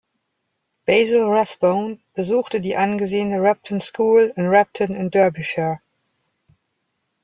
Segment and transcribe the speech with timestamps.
[0.87, 5.79] Basil Rathbone besuchte die angesehene Repton School in Repton in Derbyshire.